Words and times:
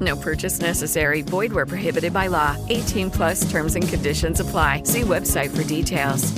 No 0.00 0.16
purchase 0.16 0.60
necessary. 0.60 1.22
Void 1.22 1.52
where 1.52 1.66
prohibited 1.66 2.12
by 2.12 2.28
law. 2.28 2.56
18 2.68 3.10
plus 3.10 3.50
terms 3.50 3.74
and 3.74 3.86
conditions 3.86 4.40
apply. 4.40 4.82
See 4.84 5.02
website 5.02 5.50
for 5.50 5.64
details. 5.64 6.32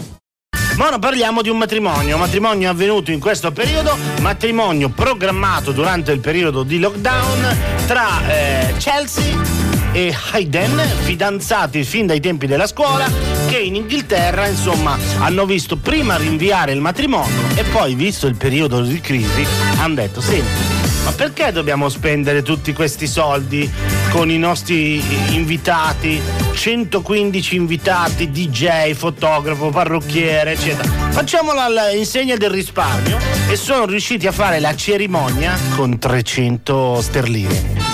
Ora 0.78 0.98
parliamo 0.98 1.42
di 1.42 1.50
un 1.50 1.58
matrimonio, 1.58 2.16
matrimonio 2.16 2.70
avvenuto 2.70 3.12
in 3.12 3.20
questo 3.20 3.52
periodo, 3.52 3.96
matrimonio 4.20 4.88
programmato 4.88 5.70
durante 5.70 6.12
il 6.12 6.20
periodo 6.20 6.62
di 6.62 6.78
lockdown 6.78 7.56
tra 7.86 8.26
eh, 8.26 8.74
Chelsea 8.78 9.61
e 9.92 10.14
Hayden, 10.32 10.78
fidanzati 11.02 11.84
fin 11.84 12.06
dai 12.06 12.20
tempi 12.20 12.46
della 12.46 12.66
scuola, 12.66 13.08
che 13.48 13.58
in 13.58 13.74
Inghilterra 13.76 14.46
insomma 14.46 14.98
hanno 15.18 15.44
visto 15.46 15.76
prima 15.76 16.16
rinviare 16.16 16.72
il 16.72 16.80
matrimonio 16.80 17.42
e 17.54 17.64
poi 17.64 17.94
visto 17.94 18.26
il 18.26 18.36
periodo 18.36 18.80
di 18.82 19.00
crisi 19.00 19.46
hanno 19.78 19.94
detto 19.94 20.20
senti 20.20 20.82
ma 21.04 21.10
perché 21.10 21.50
dobbiamo 21.50 21.88
spendere 21.88 22.42
tutti 22.42 22.72
questi 22.72 23.06
soldi 23.06 23.70
con 24.10 24.30
i 24.30 24.38
nostri 24.38 25.02
invitati? 25.34 26.20
115 26.52 27.56
invitati, 27.56 28.30
DJ, 28.30 28.92
fotografo, 28.92 29.70
parrucchiere, 29.70 30.52
eccetera. 30.52 30.88
Facciamolo 31.10 31.60
all'insegna 31.60 32.36
del 32.36 32.50
risparmio 32.50 33.18
e 33.48 33.56
sono 33.56 33.86
riusciti 33.86 34.28
a 34.28 34.32
fare 34.32 34.60
la 34.60 34.76
cerimonia 34.76 35.58
con 35.74 35.98
300 35.98 37.00
sterline. 37.00 37.91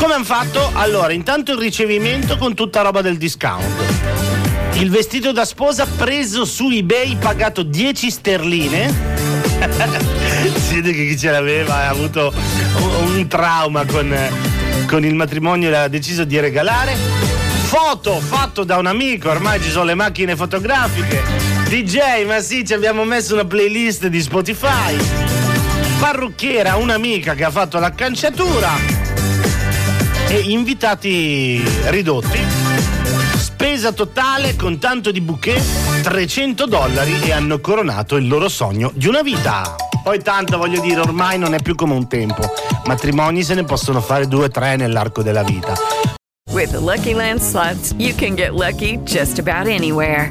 Come 0.00 0.14
hanno 0.14 0.24
fatto? 0.24 0.70
Allora, 0.72 1.12
intanto 1.12 1.52
il 1.52 1.58
ricevimento 1.58 2.38
con 2.38 2.54
tutta 2.54 2.80
roba 2.80 3.02
del 3.02 3.18
discount. 3.18 3.66
Il 4.76 4.88
vestito 4.88 5.30
da 5.30 5.44
sposa 5.44 5.86
preso 5.86 6.46
su 6.46 6.70
eBay 6.70 7.16
pagato 7.16 7.62
10 7.62 8.10
sterline 8.10 8.88
si 10.56 10.76
vede 10.76 10.92
che 10.92 11.06
chi 11.06 11.18
ce 11.18 11.30
l'aveva 11.30 11.74
ha 11.74 11.88
avuto 11.90 12.32
un, 13.02 13.28
trauma 13.28 13.84
con, 13.84 14.16
con 14.86 15.04
il 15.04 15.14
matrimonio 15.14 15.68
e 15.68 15.76
ha 15.76 15.88
deciso 15.88 16.24
di 16.24 16.40
regalare. 16.40 16.96
Foto 17.64 18.20
fatto 18.20 18.64
da 18.64 18.78
un 18.78 18.86
amico, 18.86 19.28
ormai 19.28 19.60
ci 19.60 19.68
sono 19.68 19.84
le 19.84 19.94
macchine 19.94 20.34
fotografiche. 20.34 21.22
DJ, 21.68 22.24
ma 22.24 22.40
sì, 22.40 22.66
ci 22.66 22.72
abbiamo 22.72 23.04
messo 23.04 23.34
una 23.34 23.44
playlist 23.44 24.06
di 24.06 24.22
Spotify. 24.22 24.96
Parrucchiera, 25.98 26.76
un'amica 26.76 27.34
che 27.34 27.44
ha 27.44 27.50
fatto 27.50 27.78
l'accanciatura. 27.78 28.99
E 30.32 30.38
invitati 30.46 31.60
ridotti. 31.86 32.38
Spesa 33.34 33.90
totale 33.90 34.54
con 34.54 34.78
tanto 34.78 35.10
di 35.10 35.20
bouquet 35.20 35.60
300 36.02 36.66
dollari 36.66 37.20
e 37.22 37.32
hanno 37.32 37.58
coronato 37.58 38.14
il 38.14 38.28
loro 38.28 38.48
sogno 38.48 38.92
di 38.94 39.08
una 39.08 39.22
vita. 39.22 39.74
Poi 40.04 40.22
tanto 40.22 40.56
voglio 40.56 40.80
dire, 40.80 41.00
ormai 41.00 41.36
non 41.36 41.52
è 41.52 41.60
più 41.60 41.74
come 41.74 41.94
un 41.94 42.06
tempo. 42.06 42.42
Matrimoni 42.86 43.42
se 43.42 43.54
ne 43.54 43.64
possono 43.64 44.00
fare 44.00 44.28
due 44.28 44.44
o 44.44 44.48
tre 44.48 44.76
nell'arco 44.76 45.24
della 45.24 45.42
vita. 45.42 45.74
With 46.52 46.70
the 46.70 46.78
Lucky 46.78 47.12
Land 47.12 47.40
slots, 47.40 47.92
you 47.98 48.14
can 48.14 48.36
get 48.36 48.52
lucky 48.52 49.00
just 49.02 49.40
about 49.40 49.66
anywhere. 49.66 50.30